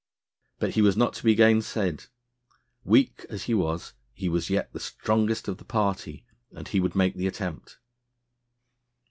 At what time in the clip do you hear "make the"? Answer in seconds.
6.95-7.27